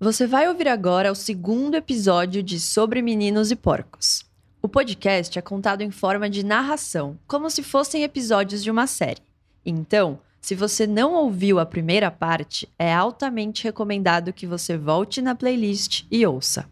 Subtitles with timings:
[0.00, 4.24] Você vai ouvir agora o segundo episódio de Sobre Meninos e Porcos.
[4.62, 9.20] O podcast é contado em forma de narração, como se fossem episódios de uma série.
[9.66, 15.34] Então, se você não ouviu a primeira parte, é altamente recomendado que você volte na
[15.34, 16.66] playlist e ouça.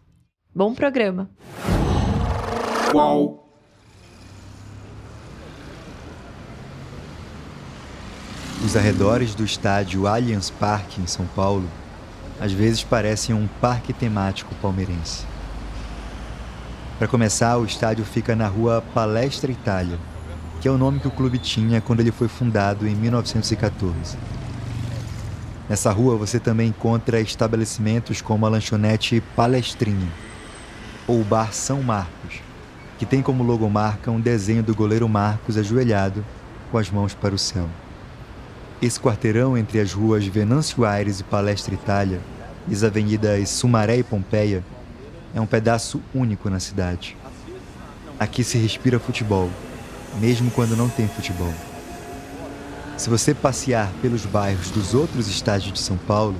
[0.55, 1.29] Bom programa!
[2.93, 3.45] Qual?
[8.63, 11.69] Os arredores do estádio Allianz Parque, em São Paulo,
[12.39, 15.25] às vezes parecem um parque temático palmeirense.
[16.97, 19.99] Para começar, o estádio fica na rua Palestra Itália,
[20.59, 24.17] que é o nome que o clube tinha quando ele foi fundado em 1914.
[25.69, 30.07] Nessa rua você também encontra estabelecimentos como a lanchonete Palestrinha
[31.07, 32.41] ou o Bar São Marcos,
[32.97, 36.25] que tem como logomarca um desenho do goleiro Marcos ajoelhado
[36.71, 37.67] com as mãos para o céu.
[38.81, 42.21] Esse quarteirão entre as ruas Venâncio Aires e Palestra Itália
[42.67, 44.63] e as avenidas Sumaré e Pompeia
[45.33, 47.15] é um pedaço único na cidade.
[48.19, 49.49] Aqui se respira futebol,
[50.19, 51.53] mesmo quando não tem futebol.
[52.97, 56.35] Se você passear pelos bairros dos outros estádios de São Paulo,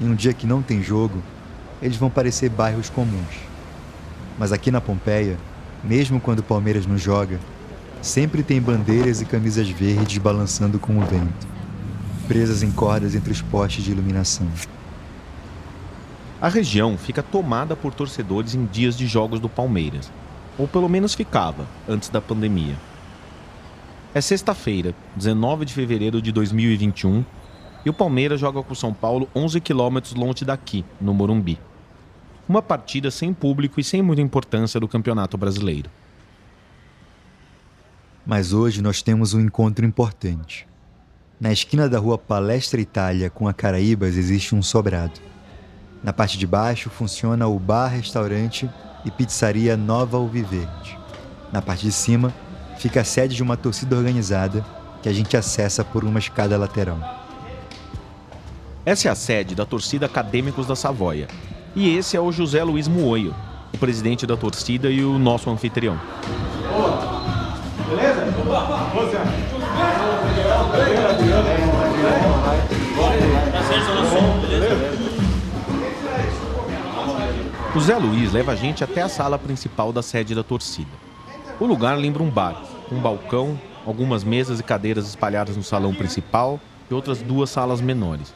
[0.00, 1.22] em um dia que não tem jogo,
[1.80, 3.36] eles vão parecer bairros comuns.
[4.38, 5.36] Mas aqui na Pompeia,
[5.84, 7.38] mesmo quando o Palmeiras não joga,
[8.02, 11.46] sempre tem bandeiras e camisas verdes balançando com o vento,
[12.26, 14.48] presas em cordas entre os postes de iluminação.
[16.40, 20.10] A região fica tomada por torcedores em dias de jogos do Palmeiras,
[20.56, 22.76] ou pelo menos ficava, antes da pandemia.
[24.14, 27.22] É sexta-feira, 19 de fevereiro de 2021,
[27.84, 31.58] e o Palmeiras joga com o São Paulo 11 quilômetros longe daqui, no Morumbi.
[32.48, 35.90] Uma partida sem público e sem muita importância do Campeonato Brasileiro.
[38.24, 40.66] Mas hoje nós temos um encontro importante.
[41.38, 45.20] Na esquina da rua Palestra Itália com a Caraíbas existe um sobrado.
[46.02, 48.68] Na parte de baixo funciona o bar, restaurante
[49.04, 50.98] e pizzaria Nova Alviverde.
[51.52, 52.32] Na parte de cima
[52.78, 54.64] fica a sede de uma torcida organizada
[55.02, 56.98] que a gente acessa por uma escada lateral.
[58.84, 61.28] Essa é a sede da torcida Acadêmicos da Savoia.
[61.76, 63.34] E esse é o José Luiz Muoio,
[63.72, 66.00] o presidente da torcida e o nosso anfitrião.
[67.88, 68.20] Beleza?
[77.80, 80.90] O Zé Luiz leva a gente até a sala principal da sede da torcida.
[81.58, 86.60] O lugar lembra um bar, um balcão, algumas mesas e cadeiras espalhadas no salão principal
[86.90, 88.34] e outras duas salas menores.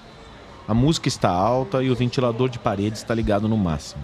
[0.67, 4.03] A música está alta e o ventilador de parede está ligado no máximo.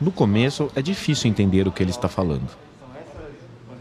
[0.00, 2.50] No começo é difícil entender o que ele está falando.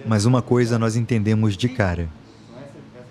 [0.06, 2.08] Mas uma coisa nós entendemos de cara.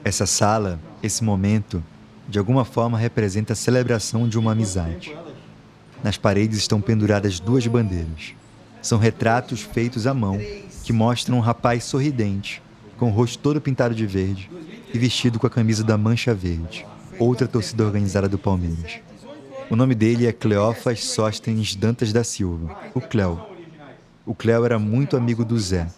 [0.04, 1.82] Essa sala, esse momento,
[2.28, 5.16] de alguma forma representa a celebração de uma amizade.
[6.02, 8.34] Nas paredes estão penduradas duas bandeiras.
[8.80, 10.38] São retratos feitos à mão
[10.84, 12.62] que mostra um rapaz sorridente,
[12.96, 14.50] com o rosto todo pintado de verde
[14.92, 16.86] e vestido com a camisa da Mancha Verde,
[17.18, 19.00] outra torcida organizada do Palmeiras.
[19.70, 23.40] O nome dele é Cleófas Sóstenes Dantas da Silva, o Cléo.
[24.24, 25.88] O Cléo era muito amigo do Zé,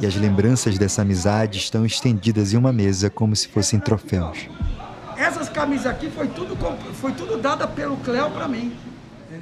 [0.00, 4.48] e as lembranças dessa amizade estão estendidas em uma mesa como se fossem troféus.
[5.16, 6.56] Essas camisas aqui foi tudo,
[6.94, 8.74] foi tudo dada pelo Cléo para mim.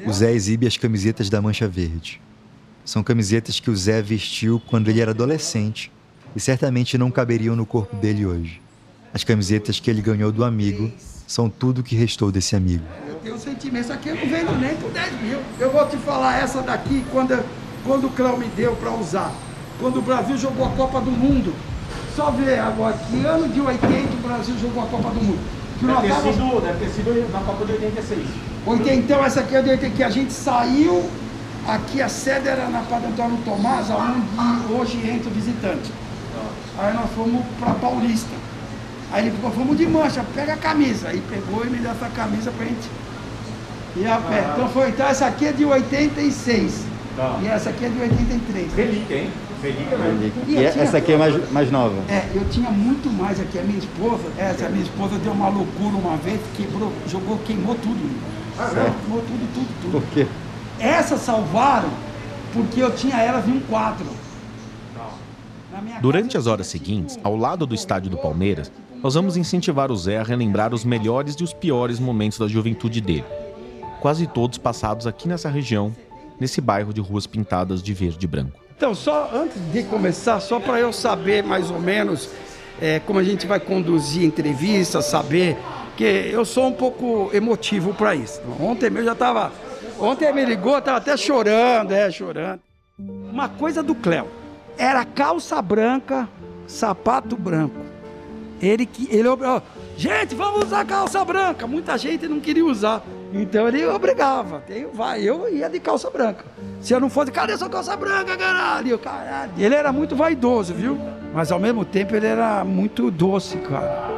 [0.07, 2.21] O Zé exibe as camisetas da Mancha Verde.
[2.85, 5.91] São camisetas que o Zé vestiu quando ele era adolescente
[6.37, 8.61] e certamente não caberiam no corpo dele hoje.
[9.15, 10.93] As camisetas que ele ganhou do amigo
[11.27, 12.85] são tudo que restou desse amigo.
[13.09, 15.39] Eu tenho um sentimento, aqui eu não vendo nem por 10 mil.
[15.59, 17.43] Eu vou te falar essa daqui quando,
[17.83, 19.33] quando o Cléo me deu para usar.
[19.81, 21.55] Quando o Brasil jogou a Copa do Mundo.
[22.15, 25.64] Só ver agora, que ano de 80 o Brasil jogou a Copa do Mundo.
[25.79, 28.29] Que deve, ter sido, deve ter sido na Copa de 86.
[28.93, 31.05] Então essa aqui é de 80, que a gente saiu
[31.67, 35.91] Aqui a sede era na Padre Antônio Tomás, onde hoje entra o visitante.
[36.79, 38.35] Aí nós fomos para Paulista.
[39.11, 41.09] Aí ele falou, vamos de mancha, pega a camisa.
[41.09, 42.87] Aí pegou e me deu essa camisa pra gente
[43.97, 44.45] ir a pé.
[44.53, 46.85] Então foi, então essa aqui é de 86.
[47.17, 47.39] Tá.
[47.43, 48.75] E essa aqui é de 83.
[48.75, 49.31] Relíquia, hein?
[49.65, 50.23] Relíquia mesmo.
[50.47, 51.95] E, e tinha, essa aqui é mais, mais nova?
[52.09, 53.59] É, eu tinha muito mais aqui.
[53.59, 58.21] A minha esposa, essa minha esposa deu uma loucura uma vez, quebrou, jogou, queimou tudo.
[58.59, 60.01] Ah, queimou tudo, tudo, tudo.
[60.01, 60.27] Por quê?
[60.79, 61.89] Essas salvaram
[62.53, 64.07] porque eu tinha elas em um quadro.
[66.01, 68.71] Durante as horas seguintes, ao lado do estádio do Palmeiras,
[69.03, 73.01] nós vamos incentivar o Zé a relembrar os melhores e os piores momentos da juventude
[73.01, 73.25] dele.
[74.01, 75.95] Quase todos passados aqui nessa região,
[76.39, 78.64] nesse bairro de ruas pintadas de verde e branco.
[78.85, 82.29] Então, só antes de começar, só para eu saber mais ou menos
[82.79, 85.57] é, como a gente vai conduzir entrevista, saber
[85.97, 88.43] que eu sou um pouco emotivo para isso.
[88.61, 89.51] Ontem mesmo já estava
[89.99, 92.61] Ontem me ligou, tava até chorando, é, chorando.
[92.99, 94.29] Uma coisa do Cléo.
[94.77, 96.29] Era calça branca,
[96.67, 97.81] sapato branco.
[98.61, 99.29] Ele que ele
[99.97, 101.67] gente, vamos usar calça branca.
[101.67, 103.03] Muita gente não queria usar.
[103.33, 104.61] Então ele obrigava.
[104.67, 106.45] Tem, vai, eu ia de calça branca.
[106.81, 108.99] Se eu não fosse, cadê sua calça branca, caralho?
[108.99, 109.53] caralho?
[109.57, 110.99] Ele era muito vaidoso, viu?
[111.33, 114.13] Mas ao mesmo tempo ele era muito doce, cara.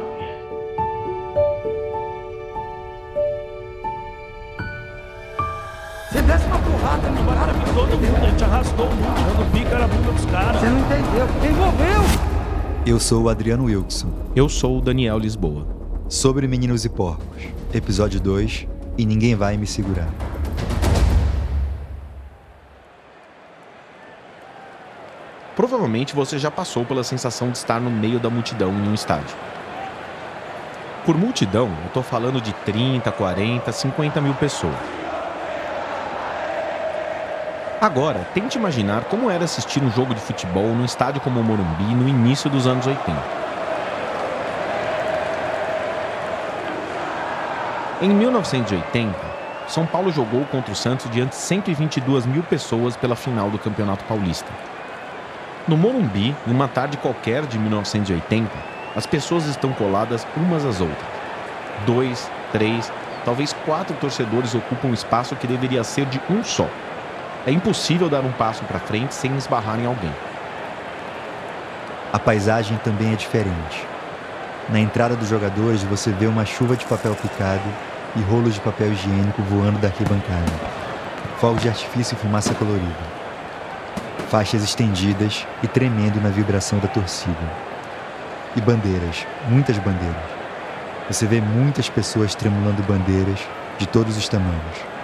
[6.11, 7.53] Você desce uma porrada no cara.
[7.73, 10.59] Todo mundo, a gente arrastou o mundo, dando pica na bunda dos caras.
[10.59, 11.27] Você não entendeu.
[11.49, 12.26] Envolveu!
[12.89, 14.07] Eu sou o Adriano Wilson.
[14.33, 15.67] Eu sou o Daniel Lisboa.
[16.07, 17.43] Sobre Meninos e Porcos,
[17.73, 18.65] episódio 2
[18.97, 20.07] e ninguém vai me segurar.
[25.53, 29.35] Provavelmente você já passou pela sensação de estar no meio da multidão em um estádio.
[31.05, 35.06] Por multidão, eu estou falando de 30, 40, 50 mil pessoas.
[37.79, 41.83] Agora, tente imaginar como era assistir um jogo de futebol num estádio como o Morumbi
[41.93, 43.15] no início dos anos 80.
[48.01, 49.15] Em 1980,
[49.67, 54.03] São Paulo jogou contra o Santos diante de 122 mil pessoas pela final do Campeonato
[54.05, 54.51] Paulista.
[55.67, 58.49] No Morumbi, numa tarde qualquer de 1980,
[58.95, 61.07] as pessoas estão coladas umas às outras.
[61.85, 62.91] Dois, três,
[63.23, 66.67] talvez quatro torcedores ocupam um espaço que deveria ser de um só.
[67.47, 70.13] É impossível dar um passo para frente sem esbarrar em alguém.
[72.11, 73.87] A paisagem também é diferente.
[74.67, 77.63] Na entrada dos jogadores, você vê uma chuva de papel picado
[78.17, 80.51] e rolos de papel higiênico voando da arquibancada.
[81.39, 83.17] Fogos de artifício e fumaça colorida.
[84.27, 87.33] Faixas estendidas e tremendo na vibração da torcida.
[88.57, 90.17] E bandeiras, muitas bandeiras.
[91.09, 93.39] Você vê muitas pessoas tremulando bandeiras
[93.79, 94.96] de todos os tamanhos.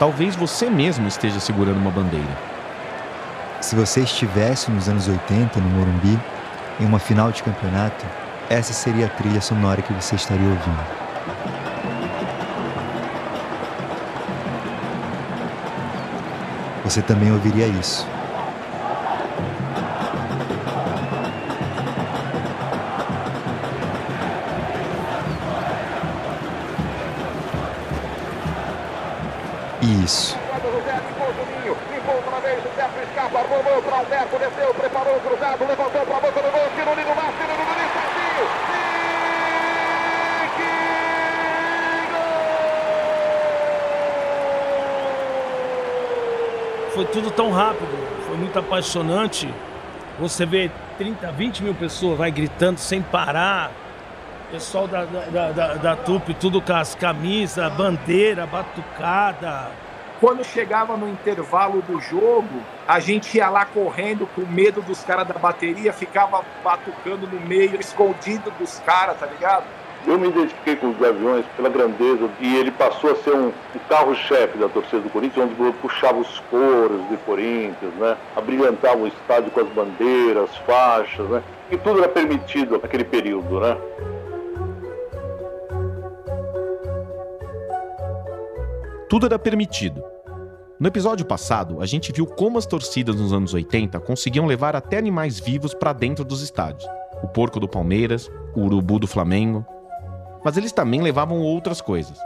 [0.00, 2.38] Talvez você mesmo esteja segurando uma bandeira.
[3.60, 6.18] Se você estivesse nos anos 80 no Morumbi,
[6.80, 8.06] em uma final de campeonato,
[8.48, 10.86] essa seria a trilha sonora que você estaria ouvindo.
[16.82, 18.08] Você também ouviria isso.
[35.10, 37.70] Desceu, preparou o cruzado, levantou para a boca do gol, tiro no máximo, tiro no
[46.94, 47.88] Foi tudo tão rápido,
[48.26, 49.52] foi muito apaixonante.
[50.18, 53.70] Você vê 30, 20 mil pessoas vai gritando sem parar.
[54.50, 59.70] Pessoal da, da, da, da TUP, tudo com as camisas, bandeira, batucada.
[60.20, 65.26] Quando chegava no intervalo do jogo, a gente ia lá correndo com medo dos caras
[65.26, 69.64] da bateria, ficava batucando no meio, escondido dos caras, tá ligado?
[70.06, 73.78] Eu me identifiquei com os Gaviões pela grandeza e ele passou a ser um, um
[73.88, 78.14] carro-chefe da torcida do Corinthians, onde puxava os coros de Corinthians, né?
[78.36, 81.42] abrilhantava o estádio com as bandeiras, faixas, né?
[81.70, 83.58] e tudo era permitido naquele período.
[83.60, 83.76] Né?
[89.08, 90.09] Tudo era permitido.
[90.80, 94.96] No episódio passado, a gente viu como as torcidas nos anos 80 conseguiam levar até
[94.96, 96.88] animais vivos para dentro dos estádios.
[97.22, 99.62] O porco do Palmeiras, o urubu do Flamengo,
[100.42, 102.18] mas eles também levavam outras coisas.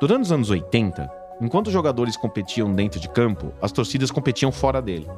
[0.00, 1.08] Durante os anos 80,
[1.40, 5.08] enquanto os jogadores competiam dentro de campo, as torcidas competiam fora dele.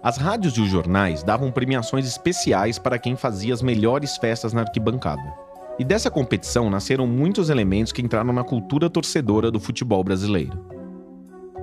[0.00, 4.60] As rádios e os jornais davam premiações especiais para quem fazia as melhores festas na
[4.60, 5.34] arquibancada.
[5.80, 10.81] E dessa competição nasceram muitos elementos que entraram na cultura torcedora do futebol brasileiro.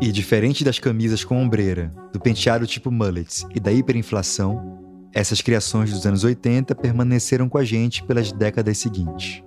[0.01, 4.79] E diferente das camisas com ombreira, do penteado tipo mullets e da hiperinflação,
[5.13, 9.44] essas criações dos anos 80 permaneceram com a gente pelas décadas seguintes.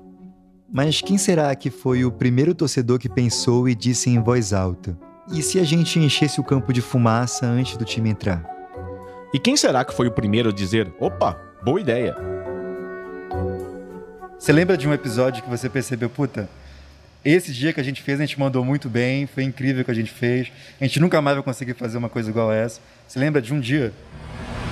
[0.71, 4.99] Mas quem será que foi o primeiro torcedor que pensou e disse em voz alta:
[5.31, 8.45] e se a gente enchesse o campo de fumaça antes do time entrar?
[9.33, 12.15] E quem será que foi o primeiro a dizer: opa, boa ideia?
[14.39, 16.49] Você lembra de um episódio que você percebeu, puta,
[17.25, 19.91] esse dia que a gente fez, a gente mandou muito bem, foi incrível o que
[19.91, 20.51] a gente fez,
[20.81, 22.81] a gente nunca mais vai conseguir fazer uma coisa igual a essa.
[23.07, 23.93] Você lembra de um dia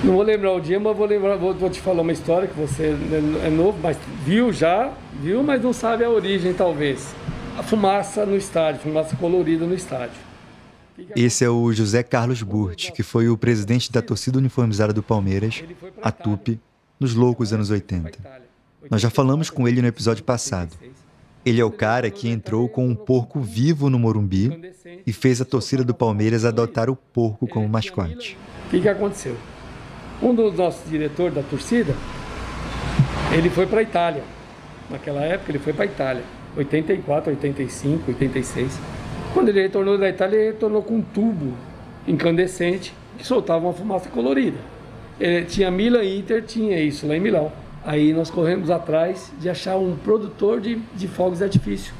[0.03, 2.57] não vou lembrar o dia, mas vou lembrar, vou, vou, te falar uma história que
[2.57, 2.95] você
[3.45, 4.91] é novo, mas viu já,
[5.21, 7.13] viu, mas não sabe a origem talvez.
[7.55, 10.15] A fumaça no estádio, fumaça colorida no estádio.
[11.15, 15.63] Esse é o José Carlos Burt, que foi o presidente da torcida uniformizada do Palmeiras,
[16.01, 16.59] a TUP,
[16.99, 18.17] nos loucos anos 80.
[18.89, 20.75] Nós já falamos com ele no episódio passado.
[21.43, 24.73] Ele é o cara que entrou com um porco vivo no Morumbi
[25.05, 28.37] e fez a torcida do Palmeiras adotar o porco como mascote.
[28.67, 29.35] O que, que aconteceu?
[30.21, 31.95] Um dos nossos diretores da torcida,
[33.35, 34.23] ele foi para a Itália.
[34.87, 36.23] Naquela época ele foi para a Itália.
[36.55, 38.79] 84, 85, 86.
[39.33, 41.53] Quando ele retornou da Itália, ele retornou com um tubo
[42.07, 44.57] incandescente que soltava uma fumaça colorida.
[45.19, 47.51] Ele tinha Milan Inter, tinha isso lá em Milão.
[47.83, 51.93] Aí nós corremos atrás de achar um produtor de, de fogos de artifício.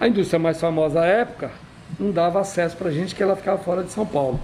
[0.00, 1.50] A indústria mais famosa da época
[1.98, 4.38] não dava acesso para a gente, que ela ficava fora de São Paulo.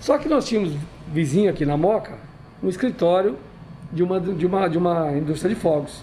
[0.00, 0.74] Só que nós tínhamos
[1.12, 2.14] vizinho aqui na Moca,
[2.62, 3.36] um escritório
[3.92, 6.02] de uma, de uma, de uma indústria de fogos.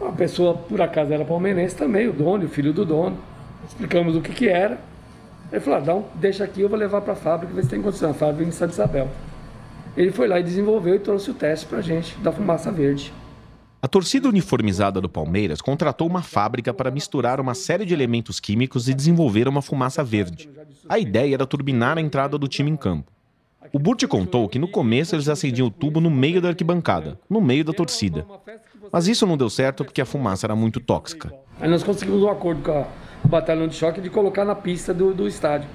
[0.00, 3.16] Uma pessoa, por acaso, era palmeirense também, o dono, o filho do dono.
[3.66, 4.78] Explicamos o que, que era.
[5.50, 7.82] Ele falou: ah, não, deixa aqui, eu vou levar para a fábrica, ver se tem
[7.82, 8.10] condição.
[8.10, 9.08] A fábrica em Santa Isabel.
[9.96, 13.12] Ele foi lá e desenvolveu e trouxe o teste para a gente da fumaça verde.
[13.86, 18.88] A torcida uniformizada do Palmeiras contratou uma fábrica para misturar uma série de elementos químicos
[18.88, 20.50] e desenvolver uma fumaça verde.
[20.88, 23.12] A ideia era turbinar a entrada do time em campo.
[23.72, 27.40] O Burti contou que no começo eles acendiam o tubo no meio da arquibancada, no
[27.40, 28.26] meio da torcida.
[28.90, 31.32] Mas isso não deu certo porque a fumaça era muito tóxica.
[31.60, 32.88] Aí nós conseguimos um acordo com a,
[33.28, 35.68] batalhão de choque de colocar na pista do, do estádio.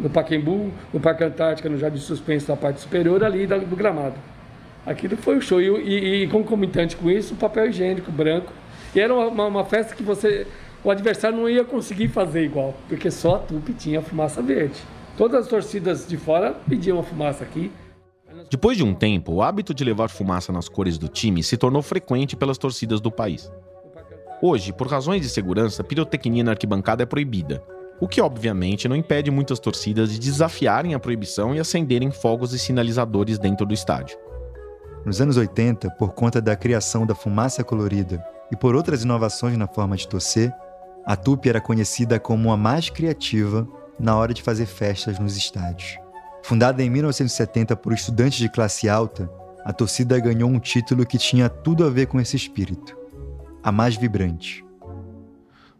[0.00, 4.16] No Paquembu, no Parque Antártica, no Jardim Suspenso, na parte superior ali do gramado.
[4.84, 5.60] Aquilo foi o show.
[5.60, 8.52] E, e, e, concomitante com isso, papel higiênico branco.
[8.94, 10.46] E era uma, uma, uma, festa que você.
[10.84, 14.80] O adversário não ia conseguir fazer igual, porque só a Tupi tinha fumaça verde.
[15.16, 17.70] Todas as torcidas de fora pediam a fumaça aqui.
[18.50, 21.82] Depois de um tempo, o hábito de levar fumaça nas cores do time se tornou
[21.82, 23.50] frequente pelas torcidas do país.
[24.42, 27.62] Hoje, por razões de segurança, pirotecnia na arquibancada é proibida,
[28.00, 32.58] o que obviamente não impede muitas torcidas de desafiarem a proibição e acenderem fogos e
[32.58, 34.18] sinalizadores dentro do estádio.
[35.04, 39.66] Nos anos 80, por conta da criação da fumaça colorida e por outras inovações na
[39.66, 40.52] forma de torcer,
[41.04, 43.66] a Tupi era conhecida como a mais criativa
[43.98, 45.98] na hora de fazer festas nos estádios.
[46.44, 49.28] Fundada em 1970 por estudantes de classe alta,
[49.64, 52.96] a torcida ganhou um título que tinha tudo a ver com esse espírito:
[53.62, 54.64] a mais vibrante.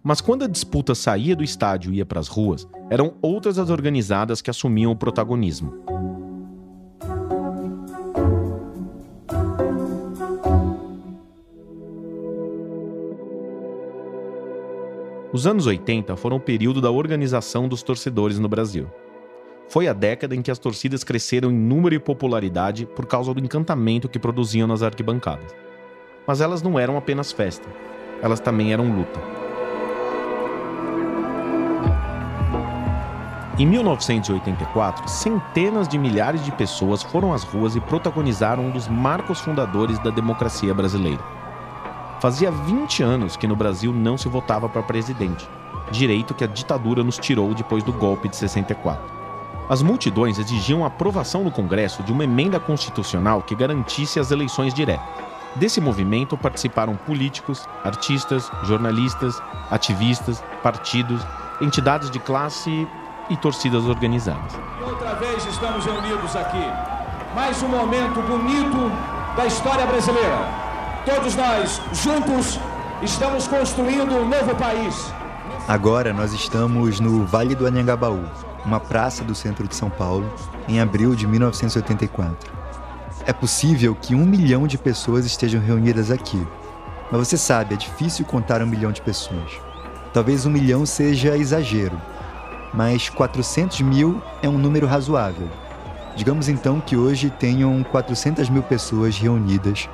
[0.03, 3.71] Mas quando a disputa saía do estádio e ia para as ruas, eram outras as
[3.71, 5.73] organizadas que assumiam o protagonismo.
[15.33, 18.87] Os anos 80 foram o período da organização dos torcedores no Brasil.
[19.67, 23.41] Foi a década em que as torcidas cresceram em número e popularidade por causa do
[23.41, 25.51] encantamento que produziam nas arquibancadas.
[26.27, 27.67] Mas elas não eram apenas festa,
[28.21, 29.19] elas também eram luta.
[33.59, 39.41] Em 1984, centenas de milhares de pessoas foram às ruas e protagonizaram um dos marcos
[39.41, 41.42] fundadores da democracia brasileira
[42.23, 45.45] Fazia 20 anos que no Brasil não se votava para presidente,
[45.91, 49.03] direito que a ditadura nos tirou depois do golpe de 64.
[49.69, 54.73] As multidões exigiam a aprovação no Congresso de uma emenda constitucional que garantisse as eleições
[54.73, 55.05] diretas.
[55.57, 61.27] Desse movimento participaram políticos, artistas, jornalistas, ativistas, partidos,
[61.61, 62.87] entidades de classe
[63.31, 64.53] e torcidas organizadas.
[64.81, 66.71] Outra vez estamos reunidos aqui.
[67.35, 68.93] Mais um momento bonito
[69.37, 70.62] da história brasileira.
[71.05, 72.61] Todos nós, juntos,
[73.03, 75.13] estamos construindo um novo país.
[75.67, 78.25] Agora nós estamos no Vale do Anhangabaú,
[78.65, 80.33] uma praça do centro de São Paulo,
[80.69, 82.53] em abril de 1984.
[83.27, 86.47] É possível que um milhão de pessoas estejam reunidas aqui,
[87.11, 89.51] mas você sabe, é difícil contar um milhão de pessoas.
[90.13, 92.01] Talvez um milhão seja exagero,
[92.73, 95.49] mas 400 mil é um número razoável.
[96.15, 99.89] Digamos então que hoje tenham 400 mil pessoas reunidas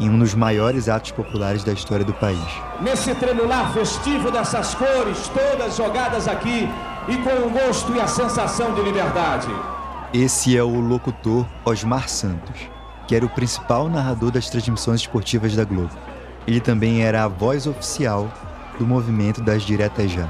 [0.00, 2.38] em um dos maiores atos populares da história do país.
[2.80, 6.68] Nesse tremular festivo dessas cores todas jogadas aqui
[7.08, 9.48] e com o gosto e a sensação de liberdade.
[10.12, 12.60] Esse é o locutor Osmar Santos,
[13.06, 15.90] que era o principal narrador das transmissões esportivas da Globo.
[16.46, 18.30] Ele também era a voz oficial
[18.78, 20.28] do movimento das diretas já.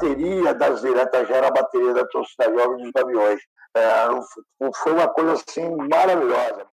[0.00, 3.40] Bateria das diretas já era a bateria da torcida jovem dos Gaviões.
[3.76, 6.66] É, foi uma coisa assim maravilhosa.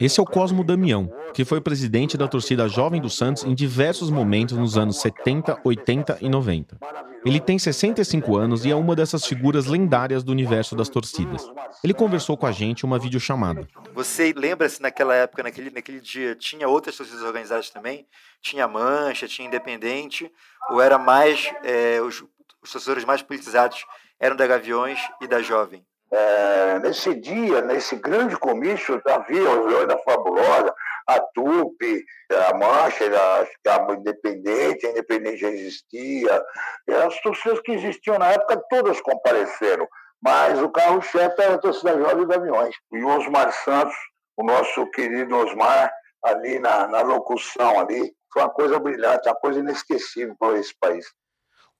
[0.00, 4.10] Esse é o Cosmo Damião, que foi presidente da torcida jovem do Santos em diversos
[4.10, 6.78] momentos nos anos 70, 80 e 90.
[7.24, 11.50] Ele tem 65 anos e é uma dessas figuras lendárias do universo das torcidas.
[11.82, 13.66] Ele conversou com a gente uma videochamada.
[13.92, 18.06] Você lembra se naquela época, naquele, naquele dia, tinha outras torcidas organizadas também?
[18.40, 20.30] Tinha Mancha, tinha Independente?
[20.70, 22.24] Ou era mais, é, os,
[22.62, 23.84] os torcedores mais politizados
[24.20, 25.84] eram da Gaviões e da Jovem?
[26.10, 30.74] É, nesse dia, nesse grande comício, havia os Leões da Fabulosa,
[31.06, 36.42] a Tupi, a Mancha, a, a Independente, a Independente já existia.
[36.86, 39.86] E as torcidas que existiam na época, todas compareceram.
[40.20, 42.74] Mas o carro-chefe era a torcida jovem de Aviões.
[42.92, 43.96] E o Osmar Santos,
[44.36, 45.90] o nosso querido Osmar,
[46.24, 51.06] ali na, na locução ali, foi uma coisa brilhante, uma coisa inesquecível para esse país.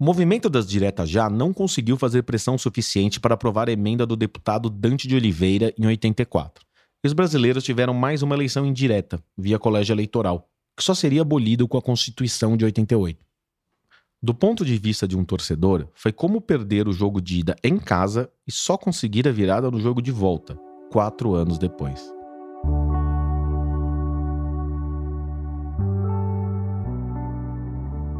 [0.00, 4.14] O movimento das diretas já não conseguiu fazer pressão suficiente para aprovar a emenda do
[4.14, 6.64] deputado Dante de Oliveira em 84.
[7.02, 11.67] E os brasileiros tiveram mais uma eleição indireta, via colégio eleitoral, que só seria abolido
[11.67, 13.26] com a Constituição de 88.
[14.23, 17.76] Do ponto de vista de um torcedor, foi como perder o jogo de ida em
[17.76, 20.57] casa e só conseguir a virada no jogo de volta,
[20.93, 22.18] quatro anos depois.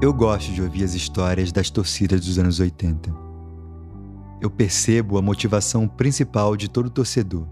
[0.01, 3.13] Eu gosto de ouvir as histórias das torcidas dos anos 80.
[4.41, 7.49] Eu percebo a motivação principal de todo torcedor,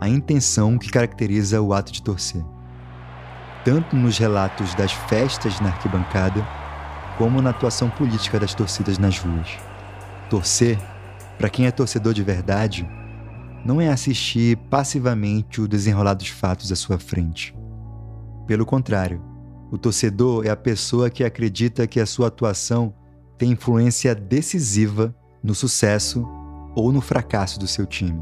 [0.00, 2.42] a intenção que caracteriza o ato de torcer.
[3.66, 6.42] Tanto nos relatos das festas na arquibancada,
[7.18, 9.58] como na atuação política das torcidas nas ruas.
[10.30, 10.78] Torcer,
[11.36, 12.88] para quem é torcedor de verdade,
[13.62, 17.54] não é assistir passivamente o desenrolar dos fatos à sua frente.
[18.46, 19.31] Pelo contrário,
[19.72, 22.92] o torcedor é a pessoa que acredita que a sua atuação
[23.38, 26.28] tem influência decisiva no sucesso
[26.76, 28.20] ou no fracasso do seu time.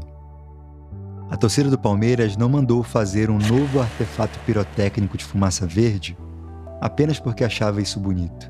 [1.29, 6.17] A torcida do Palmeiras não mandou fazer um novo artefato pirotécnico de fumaça verde
[6.79, 8.49] apenas porque achava isso bonito,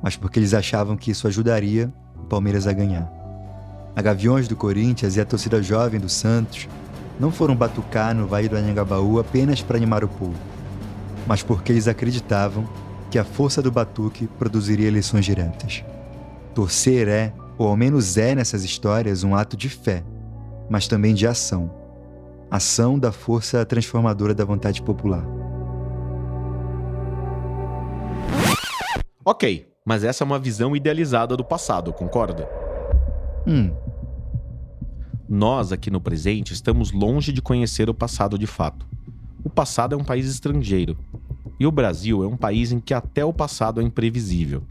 [0.00, 3.12] mas porque eles achavam que isso ajudaria o Palmeiras a ganhar.
[3.96, 6.68] A Gaviões do Corinthians e a torcida jovem do Santos
[7.18, 10.61] não foram batucar no Vale do Anhangabaú apenas para animar o povo
[11.26, 12.68] mas porque eles acreditavam
[13.10, 15.84] que a força do batuque produziria eleições diretas.
[16.54, 20.02] Torcer é, ou ao menos é nessas histórias, um ato de fé,
[20.68, 21.70] mas também de ação.
[22.50, 25.24] Ação da força transformadora da vontade popular.
[29.24, 32.48] Ok, mas essa é uma visão idealizada do passado, concorda?
[33.46, 33.70] Hum.
[35.28, 38.86] Nós, aqui no presente, estamos longe de conhecer o passado de fato.
[39.44, 40.96] O passado é um país estrangeiro,
[41.58, 44.62] e o Brasil é um país em que até o passado é imprevisível.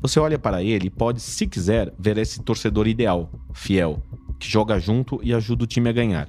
[0.00, 4.02] Você olha para ele e pode, se quiser, ver esse torcedor ideal, fiel,
[4.38, 6.28] que joga junto e ajuda o time a ganhar.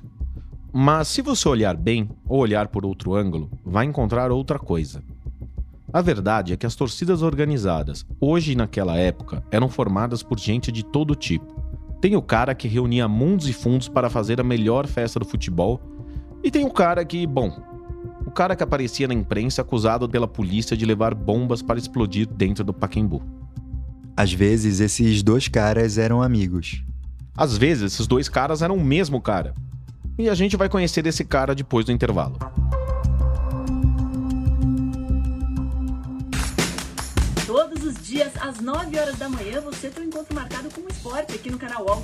[0.72, 5.04] Mas se você olhar bem ou olhar por outro ângulo, vai encontrar outra coisa.
[5.92, 10.72] A verdade é que as torcidas organizadas, hoje e naquela época, eram formadas por gente
[10.72, 11.56] de todo tipo.
[12.02, 15.80] Tem o cara que reunia mundos e fundos para fazer a melhor festa do futebol,
[16.46, 17.60] e tem o cara que, bom,
[18.24, 22.64] o cara que aparecia na imprensa acusado pela polícia de levar bombas para explodir dentro
[22.64, 23.24] do Paquembu.
[24.16, 26.84] Às vezes, esses dois caras eram amigos.
[27.36, 29.56] Às vezes, esses dois caras eram o mesmo cara.
[30.20, 32.38] E a gente vai conhecer esse cara depois do intervalo.
[37.48, 40.88] Todos os dias, às 9 horas da manhã, você tem um encontro marcado com o
[40.88, 42.04] esporte aqui no canal UOL.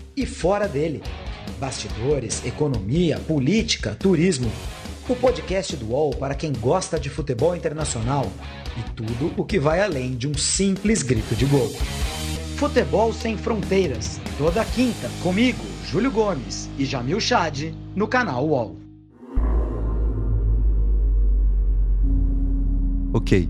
[0.15, 1.01] e fora dele.
[1.59, 4.51] Bastidores, economia, política, turismo.
[5.07, 8.31] O podcast do UOL para quem gosta de futebol internacional
[8.77, 11.69] e tudo o que vai além de um simples grito de gol.
[12.55, 18.77] Futebol Sem Fronteiras, toda quinta, comigo, Júlio Gomes e Jamil Chad, no canal UOL.
[23.13, 23.49] Ok,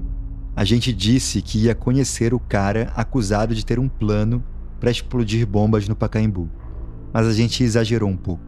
[0.55, 4.43] a gente disse que ia conhecer o cara acusado de ter um plano
[4.81, 6.49] para explodir bombas no Pacaembu.
[7.13, 8.43] Mas a gente exagerou um pouco.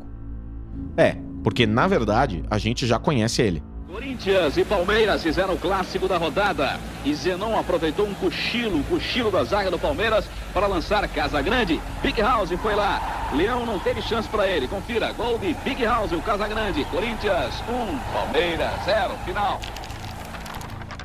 [0.98, 3.62] É, porque na verdade a gente já conhece ele.
[3.88, 6.80] Corinthians e Palmeiras fizeram o clássico da rodada.
[7.06, 11.80] E Zenon aproveitou um cochilo, o cochilo da zaga do Palmeiras para lançar Casa Grande.
[12.02, 13.30] Big House foi lá.
[13.36, 14.68] Leão não teve chance para ele.
[14.68, 16.84] Confira, gol de Big House, o Casa Grande.
[16.86, 19.62] Corinthians 1, um, Palmeiras 0, final.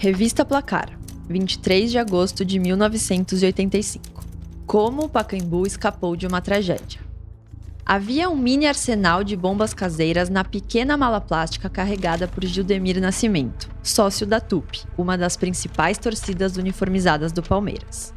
[0.00, 0.88] Revista Placar,
[1.28, 4.17] 23 de agosto de 1985.
[4.68, 7.00] Como o Pacaembu escapou de uma tragédia.
[7.86, 13.70] Havia um mini arsenal de bombas caseiras na pequena mala plástica carregada por Gildemir Nascimento,
[13.82, 18.12] sócio da TUP, uma das principais torcidas uniformizadas do Palmeiras.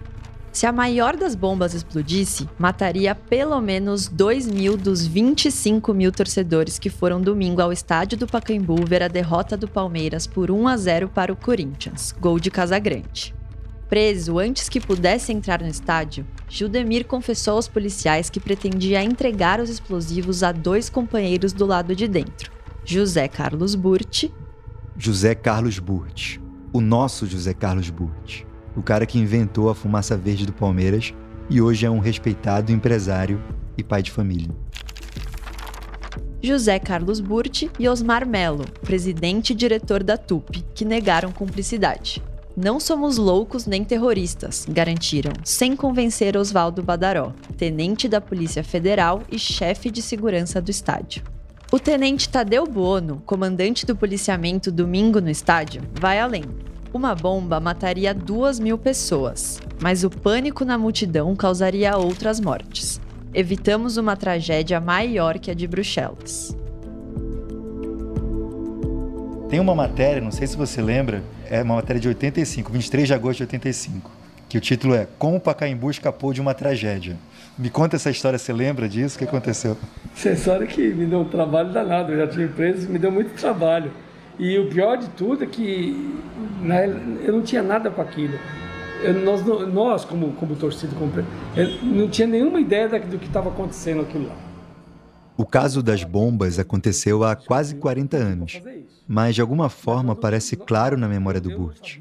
[0.51, 6.77] Se a maior das bombas explodisse, mataria pelo menos 2 mil dos 25 mil torcedores
[6.77, 10.75] que foram domingo ao estádio do Pacaembu ver a derrota do Palmeiras por 1 a
[10.75, 13.33] 0 para o Corinthians, gol de Casagrande.
[13.91, 19.69] Preso antes que pudesse entrar no estádio, Gildemir confessou aos policiais que pretendia entregar os
[19.69, 22.49] explosivos a dois companheiros do lado de dentro,
[22.85, 24.33] José Carlos Burti.
[24.97, 26.39] José Carlos Burti.
[26.71, 28.47] O nosso José Carlos Burti.
[28.77, 31.13] O cara que inventou a fumaça verde do Palmeiras
[31.49, 33.43] e hoje é um respeitado empresário
[33.77, 34.55] e pai de família.
[36.41, 42.23] José Carlos Burti e Osmar Melo, presidente e diretor da TUP, que negaram cumplicidade.
[42.55, 49.39] Não somos loucos nem terroristas, garantiram, sem convencer Oswaldo Badaró, tenente da Polícia Federal e
[49.39, 51.23] chefe de segurança do estádio.
[51.71, 56.43] O tenente Tadeu Buono, comandante do policiamento domingo no estádio, vai além.
[56.93, 62.99] Uma bomba mataria duas mil pessoas, mas o pânico na multidão causaria outras mortes.
[63.33, 66.53] Evitamos uma tragédia maior que a de Bruxelas.
[69.47, 73.13] Tem uma matéria, não sei se você lembra, é uma matéria de 85, 23 de
[73.13, 74.09] agosto de 85,
[74.47, 77.17] que o título é Como o Pacaembu escapou de uma tragédia.
[77.57, 79.17] Me conta essa história, você lembra disso?
[79.17, 79.77] O que aconteceu?
[80.15, 83.33] Essa história que me deu um trabalho danado, eu já tinha empresa, me deu muito
[83.33, 83.91] trabalho.
[84.39, 86.17] E o pior de tudo é que
[87.25, 88.39] eu não tinha nada com aquilo.
[89.03, 91.11] Eu, nós, nós, como, como torcida, como,
[91.83, 94.35] não tinha nenhuma ideia do que estava acontecendo aquilo lá.
[95.35, 98.61] O caso das bombas aconteceu há quase 40 anos,
[99.11, 101.97] mas de alguma forma parece claro na memória do Burt.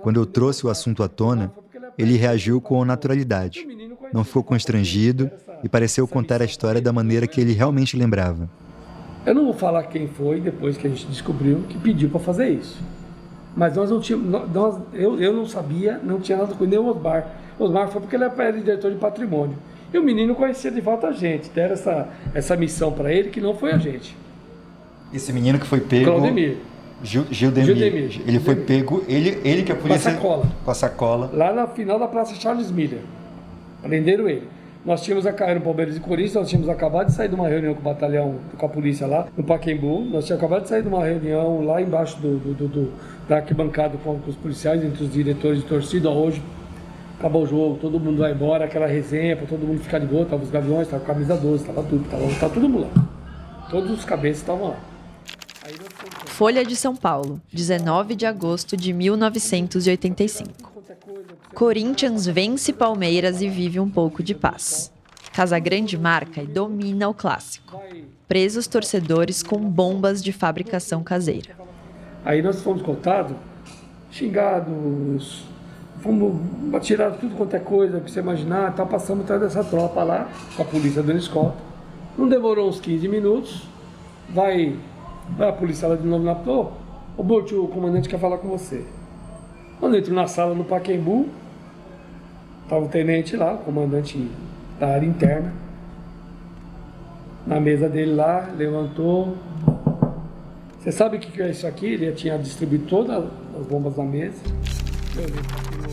[0.00, 1.52] Quando eu trouxe o assunto à tona,
[1.98, 3.66] ele reagiu com naturalidade.
[4.12, 5.28] Não ficou constrangido
[5.64, 8.48] e pareceu contar a história da maneira que ele realmente lembrava.
[9.26, 12.48] Eu não vou falar quem foi depois que a gente descobriu que pediu para fazer
[12.48, 12.80] isso.
[13.56, 16.86] Mas nós não tínhamos, nós, eu, eu não sabia, não tinha nada com nem o
[16.86, 17.26] Osmar.
[17.58, 19.58] O Osmar foi porque ele era diretor de patrimônio.
[19.92, 23.40] E o menino conhecia de volta a gente, deram essa, essa missão para ele que
[23.40, 24.16] não foi a gente.
[25.16, 26.04] Esse menino que foi pego.
[26.04, 26.58] Claudemir.
[27.02, 27.76] Gil, Gildemir.
[27.76, 28.20] Gildemir.
[28.26, 30.12] Ele foi pego, ele, ele que a polícia.
[30.12, 30.46] Com a sacola.
[30.64, 31.30] Com a sacola.
[31.32, 33.00] Lá na final da Praça Charles Miller.
[33.82, 34.48] Prenderam ele.
[34.84, 37.74] Nós tínhamos a no Palmeiras e Corinthians, nós tínhamos acabado de sair de uma reunião
[37.74, 40.02] com o batalhão, com a polícia lá, no Paquembu.
[40.02, 42.92] Nós tínhamos acabado de sair de uma reunião lá embaixo do, do, do,
[43.28, 46.08] da arquibancada com, com os policiais, entre os diretores de torcida.
[46.08, 46.40] Hoje
[47.18, 50.24] acabou o jogo, todo mundo vai embora, aquela resenha para todo mundo ficar de boa,
[50.24, 53.04] tava os gaviões, tava camisa 12, tava tudo, tava, tava todo mundo lá.
[53.68, 54.76] Todos os cabeças estavam lá.
[56.36, 60.50] Folha de São Paulo, 19 de agosto de 1985.
[61.54, 64.92] Corinthians vence Palmeiras e vive um pouco de paz.
[65.32, 67.80] Casagrande marca e domina o clássico.
[68.28, 71.56] Presos torcedores com bombas de fabricação caseira.
[72.22, 73.34] Aí nós fomos contados,
[74.10, 75.42] xingados,
[76.02, 76.36] fomos
[76.82, 80.60] tirar tudo quanto é coisa que você imaginar, tá passando atrás dessa tropa lá, com
[80.60, 81.56] a polícia dando escolta.
[82.18, 83.62] Não demorou uns 15 minutos,
[84.28, 84.76] vai,
[85.36, 86.68] vai a lá de novo na pô,
[87.16, 88.84] o Bolt, o comandante quer falar com você.
[89.80, 91.28] Quando eu entro na sala no Paquembu,
[92.68, 94.30] tava o tenente lá, o comandante
[94.78, 95.52] da área interna,
[97.46, 99.36] na mesa dele lá, levantou.
[100.78, 101.86] Você sabe o que é isso aqui?
[101.86, 103.24] Ele tinha distribuído todas
[103.58, 104.40] as bombas na mesa.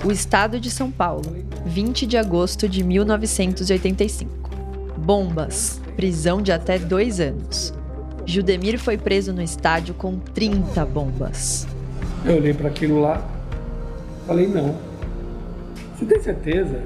[0.03, 1.23] O Estado de São Paulo,
[1.65, 4.49] 20 de agosto de 1985.
[4.97, 5.81] Bombas.
[5.95, 7.73] Prisão de até dois anos.
[8.25, 11.67] Judemir foi preso no estádio com 30 bombas.
[12.25, 13.21] Eu olhei para aquilo lá,
[14.25, 14.75] falei: não.
[15.95, 16.81] Você tem certeza?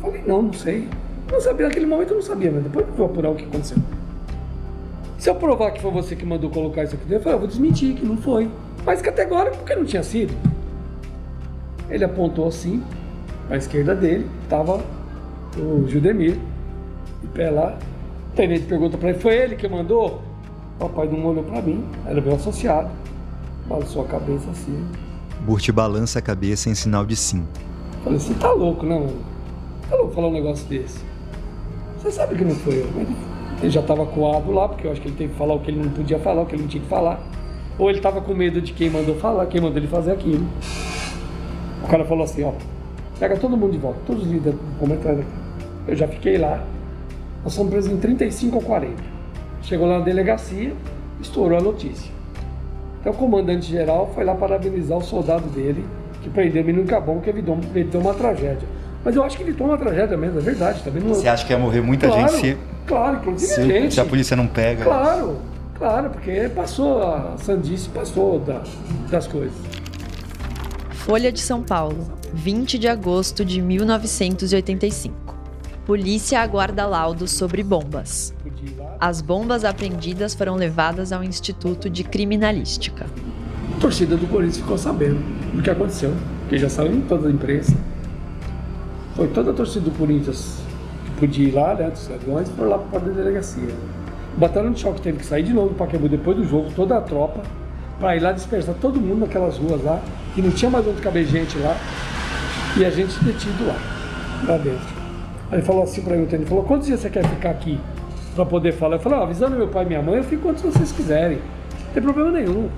[0.00, 0.88] Falei: não, não sei.
[1.30, 3.78] Não sabia, naquele momento eu não sabia, mas depois eu vou apurar o que aconteceu.
[5.18, 7.40] Se eu provar que foi você que mandou colocar isso aqui dentro, eu falei: eu
[7.40, 8.50] vou desmentir que não foi.
[8.84, 10.34] Mas categórico porque não tinha sido.
[11.90, 12.82] Ele apontou assim,
[13.50, 14.82] à esquerda dele, estava
[15.58, 16.38] o Judemir,
[17.20, 17.76] de pé lá.
[18.32, 20.22] O tenente pergunta para ele, foi ele que mandou?
[20.76, 22.88] O papai não olhou para mim, era meu associado.
[23.68, 24.86] Balançou a cabeça assim.
[25.40, 27.44] Burt balança a cabeça em sinal de sim.
[28.04, 29.16] Falei, você tá louco, né, mano?
[29.88, 31.00] Tá louco falar um negócio desse?
[31.98, 33.08] Você sabe que não foi eu, mas
[33.60, 35.70] ele já estava coado lá, porque eu acho que ele teve que falar o que
[35.70, 37.20] ele não podia falar, o que ele não tinha que falar.
[37.78, 40.46] Ou ele estava com medo de quem mandou falar, quem mandou ele fazer aquilo.
[41.82, 42.52] O cara falou assim, ó,
[43.18, 45.24] pega todo mundo de volta, todos os líderes do comentário.
[45.86, 46.64] Eu já fiquei lá,
[47.44, 48.94] nós fomos presos em 35 ou 40.
[49.62, 50.72] Chegou lá na delegacia,
[51.20, 52.10] estourou a notícia.
[53.00, 55.84] Então o comandante geral foi lá parabenizar o soldado dele,
[56.22, 58.68] que prendeu o menino Cabão, que evitou, evitou uma tragédia.
[59.02, 60.82] Mas eu acho que ele toma uma tragédia mesmo, é verdade.
[60.82, 61.14] Também não...
[61.14, 63.94] Você acha que ia morrer muita claro, gente se, Claro, inclusive se, a gente.
[63.94, 64.84] se a polícia não pega?
[64.84, 65.38] Claro,
[65.78, 68.62] claro, porque passou, a sandice passou da,
[69.10, 69.56] das coisas.
[70.90, 75.29] Folha de São Paulo, 20 de agosto de 1985.
[75.90, 78.32] Polícia aguarda laudos sobre bombas.
[79.00, 83.06] As bombas apreendidas foram levadas ao Instituto de Criminalística.
[83.76, 85.18] A torcida do Corinthians ficou sabendo
[85.52, 87.76] do que aconteceu, porque já saiu em toda a imprensa.
[89.16, 90.58] Foi toda a torcida do Corinthians
[91.06, 93.74] que podia ir lá, né, dos ladrões, foi lá para a delegacia.
[94.36, 97.00] Batalhão de choque teve que sair de novo do Pacaembu depois do jogo, toda a
[97.00, 97.42] tropa,
[97.98, 100.00] para ir lá dispersar todo mundo naquelas ruas lá,
[100.36, 101.76] que não tinha mais onde caber gente lá,
[102.76, 103.76] e a gente detido lá,
[104.46, 104.99] lá dentro.
[105.50, 107.80] Aí ele falou assim para mim, ele falou, quantos dias você quer ficar aqui
[108.34, 108.96] para poder falar?
[108.96, 111.92] Eu falei, ah, avisando meu pai e minha mãe, eu fico quantos vocês quiserem, não
[111.92, 112.70] tem problema nenhum.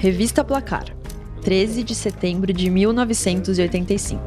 [0.00, 0.84] Revista Placar,
[1.42, 4.20] 13 de setembro de 1985.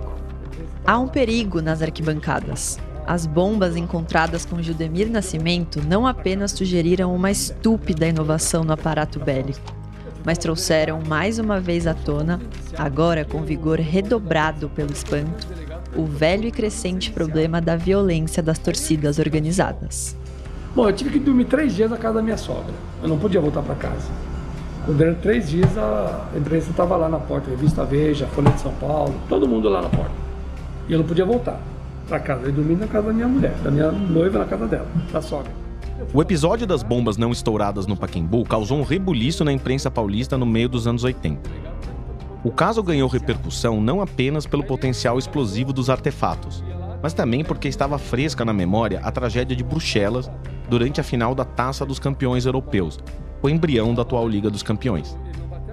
[0.85, 2.79] Há um perigo nas arquibancadas.
[3.05, 9.78] As bombas encontradas com Judemir Nascimento não apenas sugeriram uma estúpida inovação no aparato bélico,
[10.29, 12.39] mas trouxeram mais uma vez à tona,
[12.77, 15.47] agora com vigor redobrado pelo espanto,
[15.95, 20.15] o velho e crescente problema da violência das torcidas organizadas.
[20.75, 22.71] Bom, eu tive que dormir três dias na casa da minha sogra.
[23.01, 24.07] Eu não podia voltar para casa.
[24.85, 29.15] Durante três dias a imprensa estava lá na porta, revista Veja, Folha de São Paulo,
[29.27, 30.13] todo mundo lá na porta.
[30.87, 31.59] E eu não podia voltar
[32.07, 32.45] para casa.
[32.45, 35.68] Eu dormi na casa da minha mulher, da minha noiva na casa dela, da sogra.
[36.13, 40.45] O episódio das bombas não estouradas no Paquembu causou um rebuliço na imprensa paulista no
[40.45, 41.49] meio dos anos 80.
[42.43, 46.63] O caso ganhou repercussão não apenas pelo potencial explosivo dos artefatos,
[47.03, 50.31] mas também porque estava fresca na memória a tragédia de Bruxelas
[50.67, 52.97] durante a final da Taça dos Campeões Europeus,
[53.41, 55.15] o embrião da atual Liga dos Campeões.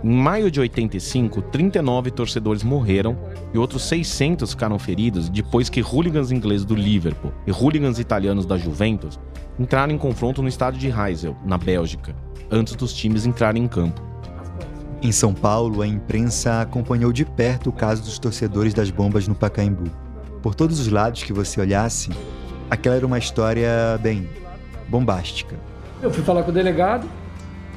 [0.07, 3.19] Em maio de 85, 39 torcedores morreram
[3.53, 8.57] e outros 600 ficaram feridos depois que hooligans ingleses do Liverpool e hooligans italianos da
[8.57, 9.19] Juventus
[9.59, 12.15] entraram em confronto no estádio de Heysel, na Bélgica,
[12.49, 14.01] antes dos times entrarem em campo.
[15.03, 19.35] Em São Paulo, a imprensa acompanhou de perto o caso dos torcedores das bombas no
[19.35, 19.91] Pacaembu.
[20.41, 22.11] Por todos os lados que você olhasse,
[22.71, 24.29] aquela era uma história, bem,
[24.87, 25.57] bombástica.
[26.01, 27.09] Eu fui falar com o delegado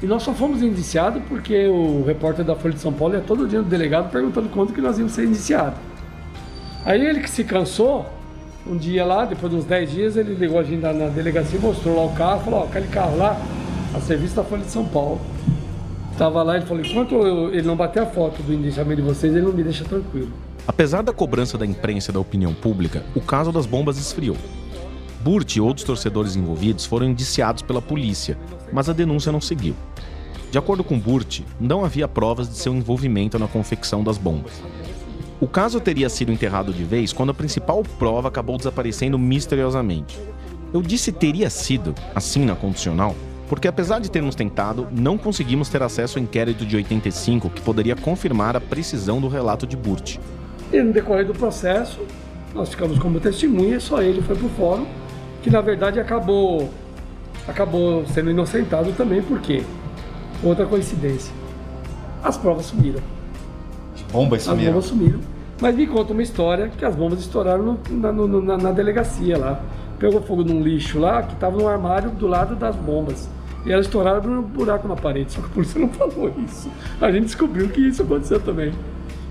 [0.02, 3.46] e nós só fomos indiciados porque o repórter da Folha de São Paulo ia todo
[3.46, 5.78] dia no delegado perguntando quando que nós íamos ser indiciados.
[6.84, 8.06] Aí ele que se cansou,
[8.66, 11.96] um dia lá, depois de uns 10 dias, ele ligou a gente na delegacia, mostrou
[11.96, 13.40] lá o carro, falou, ó, aquele carro lá,
[13.94, 15.20] a serviço da Folha de São Paulo.
[16.16, 19.34] Tava lá, ele falou, enquanto eu, ele não bater a foto do indiciamento de vocês,
[19.34, 20.30] ele não me deixa tranquilo.
[20.66, 24.36] Apesar da cobrança da imprensa e da opinião pública, o caso das bombas esfriou.
[25.22, 28.38] Burt e outros torcedores envolvidos foram indiciados pela polícia,
[28.72, 29.74] mas a denúncia não seguiu.
[30.50, 34.62] De acordo com Burt, não havia provas de seu envolvimento na confecção das bombas.
[35.38, 40.18] O caso teria sido enterrado de vez quando a principal prova acabou desaparecendo misteriosamente.
[40.72, 43.14] Eu disse teria sido, assim na condicional,
[43.48, 47.96] porque apesar de termos tentado, não conseguimos ter acesso ao inquérito de 85 que poderia
[47.96, 50.18] confirmar a precisão do relato de Burt.
[50.72, 52.00] E no decorrer do processo,
[52.54, 54.86] nós ficamos como testemunha, só ele foi pro fórum,
[55.42, 56.68] que na verdade acabou
[57.48, 59.62] acabou sendo inocentado também, porque
[60.42, 61.32] outra coincidência.
[62.22, 63.00] As provas sumiram.
[63.94, 64.68] As bombas sumiram.
[64.68, 65.20] As bombas sumiram.
[65.60, 69.36] Mas me conta uma história que as bombas estouraram no, na, no, na, na, delegacia
[69.36, 69.60] lá.
[69.98, 73.28] Pegou fogo num lixo lá que estava no armário do lado das bombas.
[73.66, 75.32] E elas estouraram por um buraco na parede.
[75.32, 76.70] Só que a polícia não falou isso.
[77.00, 78.72] A gente descobriu que isso aconteceu também.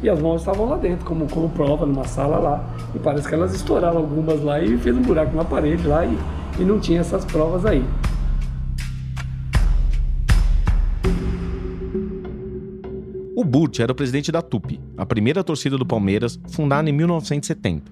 [0.01, 2.69] E as bombas estavam lá dentro, como, como prova, numa sala lá.
[2.95, 6.17] E parece que elas estouraram algumas lá e fez um buraco na parede lá e,
[6.59, 7.83] e não tinha essas provas aí.
[13.35, 17.91] O Burt era o presidente da TUP, a primeira torcida do Palmeiras, fundada em 1970.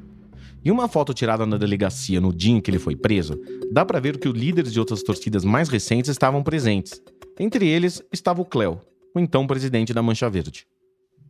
[0.63, 3.39] Em uma foto tirada na delegacia no dia em que ele foi preso,
[3.72, 7.02] dá para ver que os líderes de outras torcidas mais recentes estavam presentes.
[7.39, 8.82] Entre eles estava o Cléo,
[9.15, 10.67] o então presidente da Mancha Verde.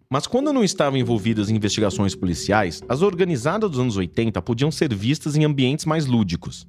[0.10, 4.93] Mas quando não estavam envolvidas em investigações policiais, as organizadas dos anos 80 podiam ser
[4.93, 6.65] vistas em ambientes mais lúdicos.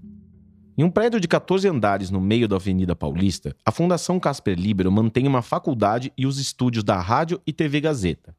[0.77, 4.90] Em um prédio de 14 andares no meio da Avenida Paulista, a Fundação Casper Libero
[4.90, 8.35] mantém uma faculdade e os estúdios da Rádio e TV Gazeta.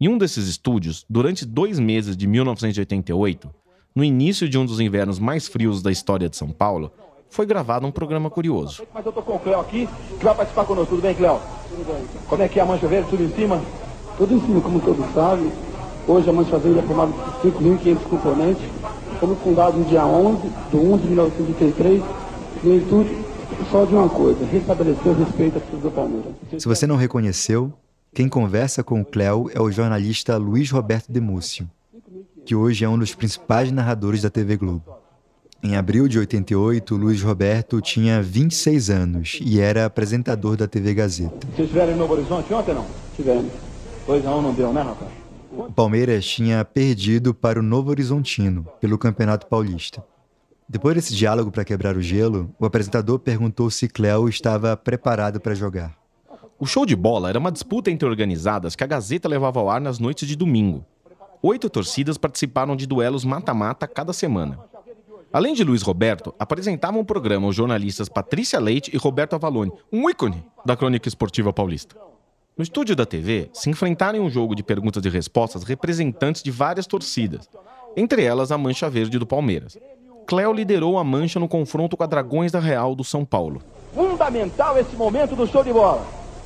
[0.00, 3.54] Em um desses estúdios, durante dois meses de 1988,
[3.94, 6.92] no início de um dos invernos mais frios da história de São Paulo,
[7.28, 8.82] foi gravado um programa curioso.
[8.92, 10.96] Mas eu tô com o Cléo aqui, que vai participar conosco.
[10.96, 11.40] Tudo bem, Cléo?
[11.68, 12.04] Tudo bem.
[12.28, 13.10] Como é que é a Mancha Verde?
[13.10, 13.62] Tudo em cima?
[14.20, 15.50] Tudo em cima, como todos sabem.
[16.06, 18.62] Hoje a Mancha Verde é formada por 5.500 componentes.
[19.18, 22.02] Fomos fundados no dia 11 de 11 de 1983.
[22.62, 23.30] No intuito
[23.70, 26.34] só de uma coisa, restabelecer o respeito à torcida do Palmeiras.
[26.58, 27.72] Se você não reconheceu,
[28.12, 31.66] quem conversa com o Cléo é o jornalista Luiz Roberto Demúcio.
[32.44, 34.84] que hoje é um dos principais narradores da TV Globo.
[35.62, 41.46] Em abril de 88, Luiz Roberto tinha 26 anos e era apresentador da TV Gazeta.
[41.54, 42.84] Vocês estiveram em Novo Horizonte ontem não?
[43.16, 43.69] Tivemos.
[44.06, 45.10] 2 a 1 um não deu, né, rapaz?
[45.52, 50.02] O Palmeiras tinha perdido para o Novo Horizontino pelo Campeonato Paulista.
[50.68, 55.54] Depois desse diálogo para quebrar o gelo, o apresentador perguntou se Cléo estava preparado para
[55.54, 55.96] jogar.
[56.58, 59.80] O show de bola era uma disputa entre organizadas que a Gazeta levava ao ar
[59.80, 60.84] nas noites de domingo.
[61.42, 64.58] Oito torcidas participaram de duelos mata-mata cada semana.
[65.32, 70.08] Além de Luiz Roberto, apresentavam o programa os jornalistas Patrícia Leite e Roberto Avalone, um
[70.08, 71.96] ícone da crônica esportiva paulista.
[72.56, 76.50] No estúdio da TV, se enfrentaram em um jogo de perguntas e respostas representantes de
[76.50, 77.48] várias torcidas,
[77.96, 79.78] entre elas a Mancha Verde do Palmeiras.
[80.26, 83.62] Cléo liderou a mancha no confronto com a Dragões da Real do São Paulo.
[83.94, 86.04] Fundamental esse momento do show de bola.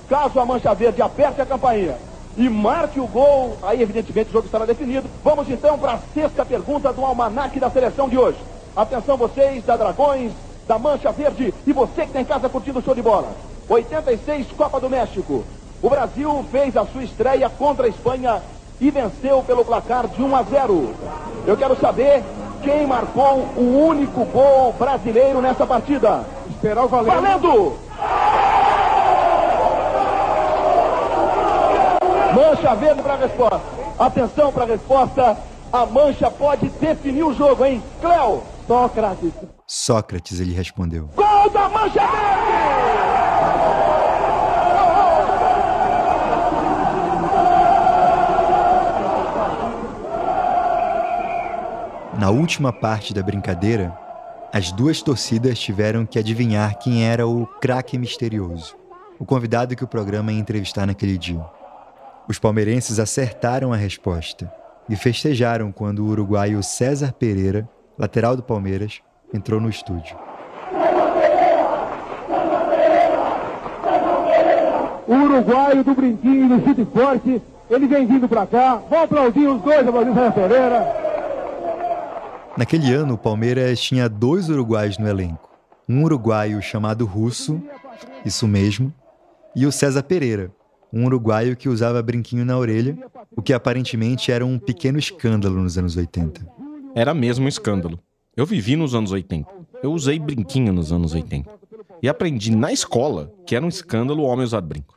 [0.09, 1.97] Caso a Mancha Verde aperte a campainha
[2.37, 5.09] e marque o gol, aí evidentemente o jogo estará definido.
[5.23, 8.39] Vamos então para a sexta pergunta do almanaque da seleção de hoje.
[8.77, 10.33] Atenção vocês da Dragões,
[10.67, 13.35] da Mancha Verde e você que está em casa curtindo o show de bola.
[13.69, 15.45] 86 Copa do México.
[15.85, 18.41] O Brasil fez a sua estreia contra a Espanha
[18.81, 20.95] e venceu pelo placar de 1 a 0.
[21.47, 22.25] Eu quero saber
[22.63, 26.25] quem marcou o único gol brasileiro nessa partida.
[26.49, 27.21] Esperar o valendo.
[27.21, 27.79] Valendo!
[32.35, 33.61] Mancha verde para a resposta.
[33.99, 35.37] Atenção para a resposta.
[35.71, 37.83] A mancha pode definir o jogo, hein?
[38.01, 38.43] Cléo!
[38.67, 39.33] Sócrates.
[39.67, 41.11] Sócrates, ele respondeu.
[41.15, 43.14] Gol da Mancha Verde!
[52.25, 53.95] Na última parte da brincadeira,
[54.51, 58.75] as duas torcidas tiveram que adivinhar quem era o craque misterioso,
[59.19, 61.45] o convidado que o programa ia entrevistar naquele dia.
[62.27, 64.51] Os palmeirenses acertaram a resposta
[64.89, 69.03] e festejaram quando o uruguaio César Pereira, lateral do Palmeiras,
[69.35, 70.17] entrou no estúdio.
[75.07, 78.81] O uruguaio do brinquinho do chute forte, ele vem vindo pra cá.
[78.89, 81.04] Vou aplaudir os dois, aplaudir César Pereira.
[82.57, 85.51] Naquele ano, o Palmeiras tinha dois uruguaios no elenco.
[85.89, 87.61] Um uruguaio chamado Russo,
[88.25, 88.95] isso mesmo,
[89.57, 90.53] e o César Pereira,
[90.93, 92.97] um uruguaio que usava brinquinho na orelha,
[93.37, 96.47] o que aparentemente era um pequeno escândalo nos anos 80.
[96.95, 97.99] Era mesmo um escândalo.
[98.37, 99.51] Eu vivi nos anos 80.
[99.83, 101.51] Eu usei brinquinho nos anos 80.
[102.01, 104.95] E aprendi na escola que era um escândalo o homem usar brinco.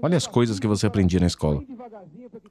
[0.00, 1.62] Olha as coisas que você aprendia na escola.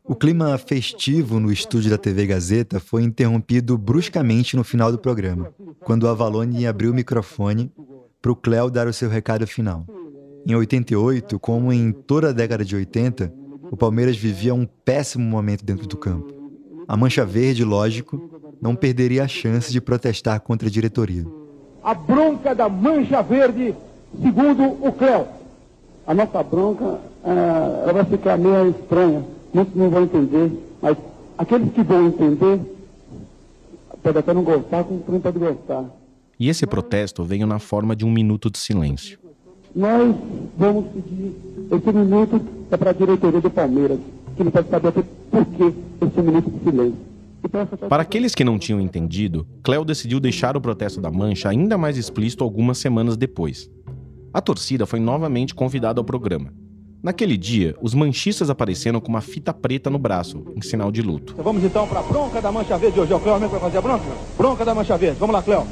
[0.04, 5.54] O clima festivo no estúdio da TV Gazeta foi interrompido bruscamente no final do programa,
[5.84, 7.72] quando o Avalone abriu o microfone
[8.22, 9.86] para o Cléo dar o seu recado final.
[10.48, 13.34] Em 88, como em toda a década de 80,
[13.72, 16.34] o Palmeiras vivia um péssimo momento dentro do campo.
[16.88, 18.30] A Mancha Verde, lógico,
[18.62, 21.26] não perderia a chance de protestar contra a diretoria.
[21.84, 23.76] A bronca da Mancha Verde,
[24.22, 25.28] segundo o Cléo.
[26.08, 29.24] A nossa bronca ah, ela vai ficar meio estranha.
[29.54, 30.98] Muitos não vão entender, mas
[31.38, 32.60] aqueles que vão entender,
[34.04, 35.86] pode até não gostar, como também pode gostar.
[36.40, 39.18] E esse protesto veio na forma de um minuto de silêncio.
[39.74, 40.16] Nós
[40.58, 41.36] vamos pedir
[41.72, 42.42] esse minuto
[42.72, 44.00] é para a diretoria do Palmeiras,
[44.36, 47.16] que não pode saber por que esse minuto de silêncio.
[47.90, 51.98] Para aqueles que não tinham entendido, Cléo decidiu deixar o protesto da Mancha ainda mais
[51.98, 53.70] explícito algumas semanas depois.
[54.36, 56.52] A torcida foi novamente convidada ao programa.
[57.02, 61.34] Naquele dia, os manchistas apareceram com uma fita preta no braço, em sinal de luto.
[61.38, 63.14] Vamos então para a bronca da Mancha Verde hoje.
[63.14, 64.04] É o Cléo mesmo que vai fazer a bronca?
[64.38, 65.18] Bronca da Mancha Verde.
[65.22, 65.66] Vamos lá, Cléo.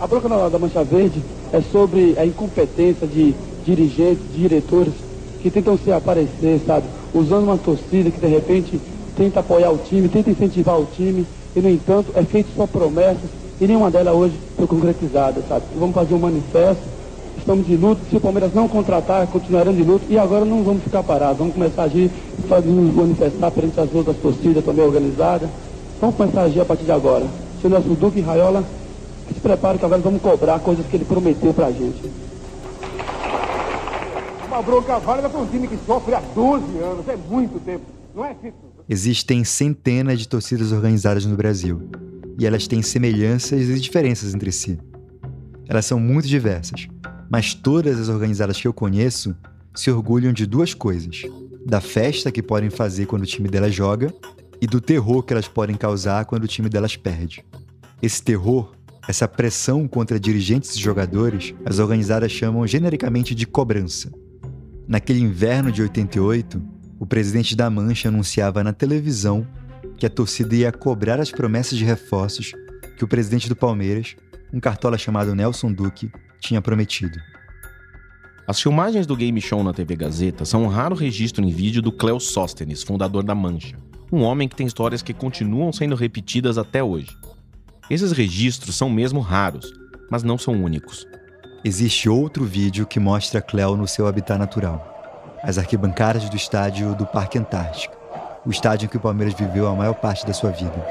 [0.00, 3.32] A bronca da Mancha Verde é sobre a incompetência de
[3.64, 4.92] dirigentes, diretores
[5.40, 6.88] que tentam se aparecer, sabe?
[7.14, 8.80] Usando uma torcida que de repente
[9.16, 13.30] tenta apoiar o time, tenta incentivar o time e, no entanto, é feito só promessas
[13.60, 15.64] e nenhuma delas hoje foi concretizada, sabe?
[15.76, 16.99] Vamos fazer um manifesto
[17.38, 18.00] estamos de luto.
[18.08, 20.04] Se o Palmeiras não contratar, continuaremos de luto.
[20.08, 21.38] E agora não vamos ficar parados.
[21.38, 22.10] Vamos começar a agir,
[22.48, 25.48] fazer nos manifestar perante as outras torcidas também organizadas.
[26.00, 27.26] Vamos começar a agir a partir de agora.
[27.60, 28.64] Seu Nelson Duque e Raiola,
[29.28, 32.10] se prepare que agora vamos cobrar coisas que ele prometeu pra gente.
[34.46, 37.08] Uma bronca válida para um time que sofre há 12 anos.
[37.08, 37.84] É muito tempo.
[38.14, 38.58] Não é fixo.
[38.88, 41.82] Existem centenas de torcidas organizadas no Brasil.
[42.38, 44.78] E elas têm semelhanças e diferenças entre si.
[45.68, 46.88] Elas são muito diversas
[47.30, 49.36] mas todas as organizadas que eu conheço
[49.74, 51.22] se orgulham de duas coisas:
[51.64, 54.12] da festa que podem fazer quando o time delas joga
[54.60, 57.44] e do terror que elas podem causar quando o time delas perde.
[58.02, 58.72] Esse terror,
[59.08, 64.10] essa pressão contra dirigentes e jogadores, as organizadas chamam genericamente de cobrança.
[64.88, 66.60] Naquele inverno de 88,
[66.98, 69.46] o presidente da Mancha anunciava na televisão
[69.96, 72.52] que a torcida ia cobrar as promessas de reforços
[72.96, 74.16] que o presidente do Palmeiras,
[74.52, 76.10] um cartola chamado Nelson Duque,
[76.40, 77.18] tinha prometido.
[78.46, 81.92] As filmagens do game show na TV Gazeta são um raro registro em vídeo do
[81.92, 83.76] Cleo Sóstenes, fundador da Mancha,
[84.10, 87.16] um homem que tem histórias que continuam sendo repetidas até hoje.
[87.88, 89.72] Esses registros são mesmo raros,
[90.10, 91.06] mas não são únicos.
[91.64, 97.06] Existe outro vídeo que mostra Cleo no seu habitat natural, as arquibancadas do estádio do
[97.06, 97.96] Parque Antártica,
[98.44, 100.86] o estádio em que o Palmeiras viveu a maior parte da sua vida.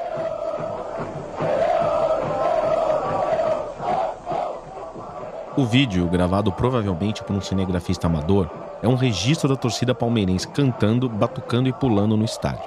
[5.60, 8.50] O vídeo, gravado provavelmente por um cinegrafista amador,
[8.82, 12.64] é um registro da torcida palmeirense cantando, batucando e pulando no estádio.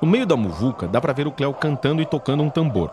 [0.00, 2.90] No meio da muvuca, dá para ver o Cléo cantando e tocando um tambor.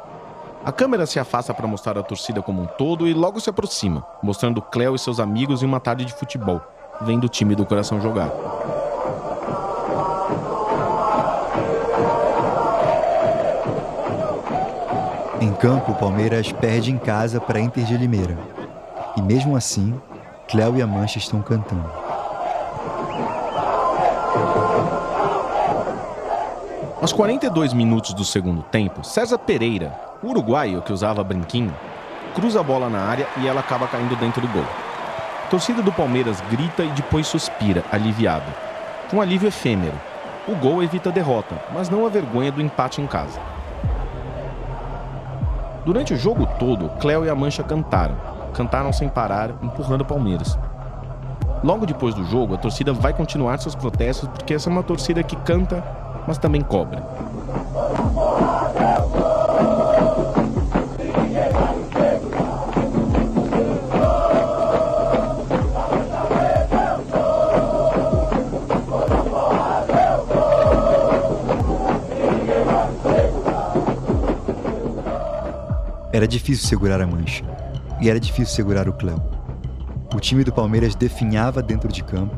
[0.65, 4.05] A câmera se afasta para mostrar a torcida como um todo e logo se aproxima,
[4.21, 6.61] mostrando Cléo e seus amigos em uma tarde de futebol,
[6.99, 8.29] vendo o time do coração jogar.
[15.39, 18.66] Em campo, o Palmeiras perde em casa para Inter de Limeira.
[19.17, 19.99] E mesmo assim,
[20.47, 21.89] Cléo e a Mancha estão cantando.
[27.01, 29.91] Aos 42 minutos do segundo tempo, César Pereira,
[30.23, 31.73] uruguaio que usava brinquinho,
[32.35, 34.65] cruza a bola na área e ela acaba caindo dentro do gol.
[35.45, 38.45] A torcida do Palmeiras grita e depois suspira, aliviado.
[39.11, 39.99] Um alívio efêmero.
[40.47, 43.39] O gol evita a derrota, mas não a vergonha do empate em casa.
[45.83, 48.36] Durante o jogo todo, Cléo e a Mancha cantaram.
[48.57, 50.59] Cantaram sem parar, empurrando o Palmeiras.
[51.63, 55.23] Logo depois do jogo, a torcida vai continuar seus protestos porque essa é uma torcida
[55.23, 55.83] que canta
[56.27, 57.01] mas também cobra.
[76.11, 77.56] Era difícil segurar a mancha.
[77.99, 79.21] E era difícil segurar o Cléo.
[80.13, 82.35] O time do Palmeiras definhava dentro de campo,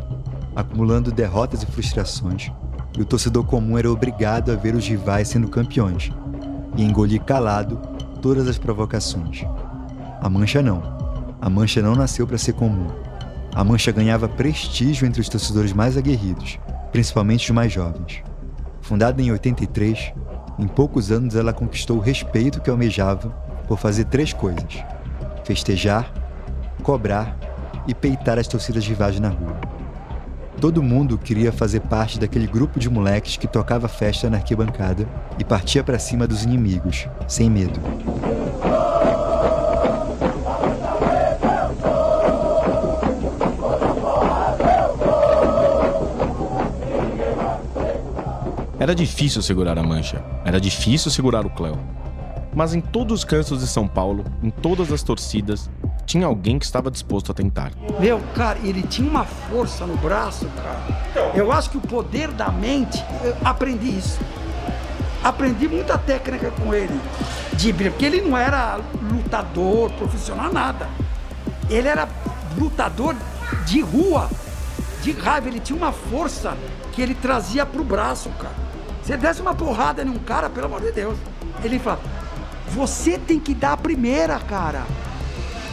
[0.55, 2.51] acumulando derrotas e frustrações,
[2.97, 6.11] e o torcedor comum era obrigado a ver os rivais sendo campeões
[6.75, 7.77] e engolir calado
[8.21, 9.43] todas as provocações.
[10.21, 10.81] A Mancha não.
[11.41, 12.87] A Mancha não nasceu para ser comum.
[13.53, 16.59] A Mancha ganhava prestígio entre os torcedores mais aguerridos,
[16.91, 18.21] principalmente os mais jovens.
[18.81, 20.13] Fundada em 83,
[20.57, 23.29] em poucos anos ela conquistou o respeito que almejava
[23.67, 24.83] por fazer três coisas:
[25.49, 26.13] festejar,
[26.83, 27.35] cobrar
[27.87, 29.59] e peitar as torcidas rivais na rua.
[30.61, 35.07] Todo mundo queria fazer parte daquele grupo de moleques que tocava festa na arquibancada
[35.39, 37.79] e partia para cima dos inimigos, sem medo.
[48.79, 51.79] Era difícil segurar a mancha, era difícil segurar o Cléo.
[52.53, 55.69] Mas em todos os cantos de São Paulo, em todas as torcidas,
[56.05, 57.71] tinha alguém que estava disposto a tentar.
[57.99, 61.33] Meu, cara, ele tinha uma força no braço, cara.
[61.35, 64.19] Eu acho que o poder da mente, eu aprendi isso.
[65.23, 66.99] Aprendi muita técnica com ele.
[67.53, 68.79] De porque ele não era
[69.11, 70.89] lutador profissional, nada.
[71.69, 72.09] Ele era
[72.57, 73.15] lutador
[73.65, 74.29] de rua,
[75.03, 75.47] de raiva.
[75.47, 76.57] Ele tinha uma força
[76.93, 78.55] que ele trazia pro braço, cara.
[79.03, 81.17] Você desse uma porrada em um cara, pelo amor de Deus.
[81.63, 81.99] Ele fala:
[82.73, 84.83] Você tem que dar a primeira, cara.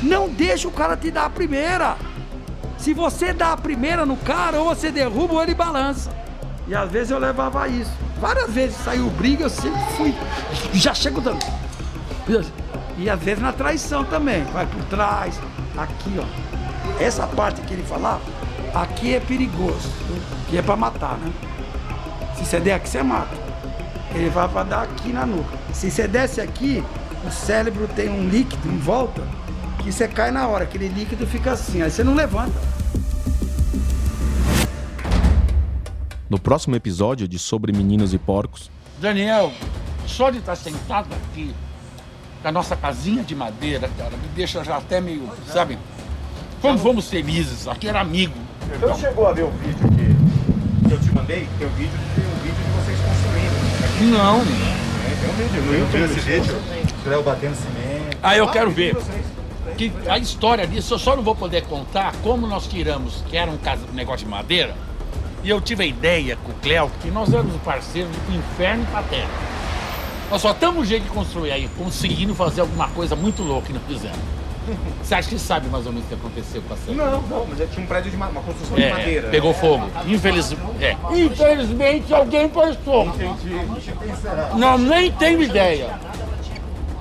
[0.03, 1.97] Não deixa o cara te dar a primeira.
[2.79, 6.11] Se você dá a primeira no cara, ou você derruba ou ele balança.
[6.69, 7.93] E às vezes eu levava isso.
[8.21, 10.15] Várias vezes saiu briga, eu sempre fui.
[10.73, 11.45] Já chego dando.
[12.99, 14.45] E às vezes na traição também.
[14.45, 15.39] Vai por trás,
[15.77, 17.03] aqui, ó.
[17.03, 18.21] Essa parte que ele falava,
[18.75, 19.91] aqui é perigoso.
[20.49, 21.33] Que é pra matar, né?
[22.37, 23.46] Se você der aqui, você mata.
[24.17, 25.59] Ele vai pra dar aqui na nuca.
[25.75, 26.83] Se você desce aqui,
[27.27, 29.23] o cérebro tem um líquido em volta
[29.87, 32.59] que você cai na hora, aquele líquido fica assim, aí você não levanta.
[36.29, 38.69] No próximo episódio de Sobre Meninos e Porcos.
[39.01, 39.53] Daniel,
[40.07, 41.55] só de estar sentado aqui,
[42.43, 45.79] com a nossa casinha de madeira, cara, me deixa já até meio, sabe?
[46.61, 48.35] Como fomos felizes, aqui era amigo.
[48.75, 51.47] Então chegou a ver o vídeo que, que eu te mandei?
[51.59, 51.99] Tem um vídeo,
[54.01, 54.41] Não.
[54.41, 54.45] É,
[55.21, 57.09] tem um.
[57.09, 58.17] Léo batendo cimento.
[58.23, 58.97] Ah, eu quero ver.
[59.77, 63.51] Que a história disso, eu só não vou poder contar como nós tiramos, que era
[63.51, 63.59] um
[63.93, 64.75] negócio de madeira,
[65.43, 68.87] e eu tive a ideia com o Cléo, que nós éramos parceiros do inferno e
[68.87, 69.31] pra terra.
[70.31, 73.81] Nós só estamos jeito de construir aí, conseguindo fazer alguma coisa muito louca e não
[73.83, 74.19] fizemos.
[75.03, 76.97] Você acha que sabe mais ou menos o que aconteceu com a sede?
[76.97, 79.29] Não, não, mas já tinha um prédio de ma- uma construção É, de madeira.
[79.29, 79.89] pegou fogo.
[80.07, 80.63] Infelizmente.
[80.81, 80.97] É.
[81.17, 83.13] Infelizmente alguém pôs fogo.
[84.59, 85.91] Não, nem tenho ideia.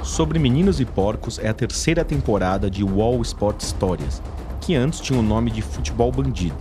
[0.03, 4.21] Sobre Meninos e Porcos é a terceira temporada de Wall Sport Histórias,
[4.61, 6.55] que antes tinha o nome de Futebol Bandido.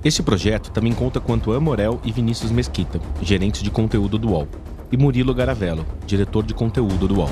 [0.04, 4.48] Esse projeto também conta com Antoine Morel e Vinícius Mesquita, gerentes de conteúdo do UOL,
[4.90, 7.30] e Murilo Garavello, diretor de conteúdo do UOL.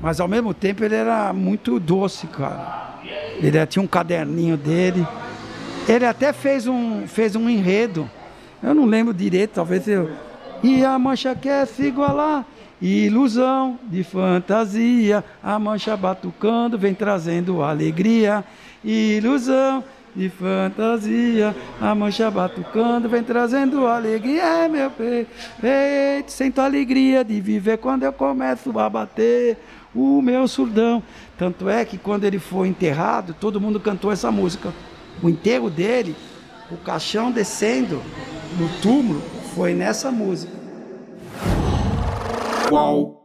[0.00, 3.00] Mas ao mesmo tempo ele era muito doce, cara.
[3.42, 5.04] Ele tinha um caderninho dele.
[5.88, 8.08] Ele até fez um, fez um enredo.
[8.64, 10.10] Eu não lembro direito, talvez eu.
[10.62, 12.46] E a mancha quer se igualar.
[12.80, 15.22] Ilusão de fantasia.
[15.42, 18.42] A mancha batucando vem trazendo alegria.
[18.82, 19.84] Ilusão
[20.16, 21.54] de fantasia.
[21.80, 24.42] A mancha batucando vem trazendo alegria.
[24.42, 25.26] É meu pe-
[25.60, 26.32] peito.
[26.32, 29.58] Sinto alegria de viver quando eu começo a bater
[29.94, 31.02] o meu surdão.
[31.36, 34.72] Tanto é que quando ele foi enterrado, todo mundo cantou essa música.
[35.22, 36.16] O enterro dele,
[36.70, 38.00] o caixão descendo
[38.58, 39.20] no túmulo,
[39.54, 40.52] foi nessa música.
[42.68, 43.23] Qual?